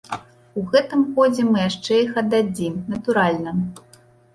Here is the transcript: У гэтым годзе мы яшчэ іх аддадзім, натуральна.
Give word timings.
У 0.61 0.63
гэтым 0.75 1.03
годзе 1.21 1.47
мы 1.51 1.57
яшчэ 1.69 2.01
іх 2.09 2.21
аддадзім, 2.25 2.85
натуральна. 2.97 3.51